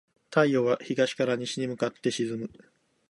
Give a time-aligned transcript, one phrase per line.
[0.31, 2.49] 太陽は東から西に向かって沈む。